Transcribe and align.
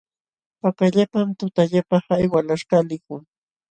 Pakallapam 0.61 1.27
tutallapa 1.39 1.97
hay 2.07 2.23
walaśhkaq 2.33 2.81
likun. 2.89 3.21